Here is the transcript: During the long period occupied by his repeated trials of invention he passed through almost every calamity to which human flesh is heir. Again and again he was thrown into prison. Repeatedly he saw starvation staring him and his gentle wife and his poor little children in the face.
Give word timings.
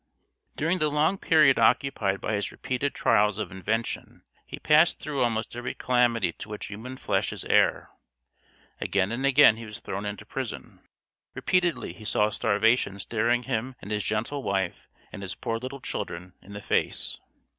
During 0.55 0.79
the 0.79 0.89
long 0.89 1.19
period 1.19 1.59
occupied 1.59 2.19
by 2.21 2.33
his 2.33 2.51
repeated 2.51 2.95
trials 2.95 3.37
of 3.37 3.51
invention 3.51 4.23
he 4.47 4.57
passed 4.57 4.99
through 4.99 5.21
almost 5.21 5.55
every 5.55 5.75
calamity 5.75 6.31
to 6.39 6.49
which 6.49 6.65
human 6.71 6.97
flesh 6.97 7.31
is 7.31 7.43
heir. 7.45 7.91
Again 8.79 9.11
and 9.11 9.27
again 9.27 9.57
he 9.57 9.65
was 9.67 9.79
thrown 9.79 10.05
into 10.07 10.25
prison. 10.25 10.79
Repeatedly 11.35 11.93
he 11.93 12.03
saw 12.03 12.31
starvation 12.31 12.97
staring 12.97 13.43
him 13.43 13.75
and 13.79 13.91
his 13.91 14.03
gentle 14.03 14.41
wife 14.41 14.87
and 15.11 15.21
his 15.21 15.35
poor 15.35 15.59
little 15.59 15.79
children 15.79 16.33
in 16.41 16.53
the 16.53 16.61
face. 16.61 17.19